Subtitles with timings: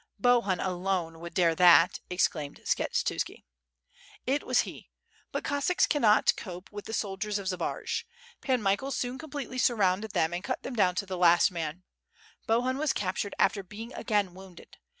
[0.17, 3.43] "Bohun alone would dare that," exclaimed Skshetuski.
[4.25, 4.89] "It was he.
[5.31, 8.05] But Cossacks cannot cope with the soldiers of Zbaraj.
[8.41, 11.83] Pan Michael soon completely surrounded them and cut them down to the last man;
[12.47, 14.77] Bohun was captured after being again wounded.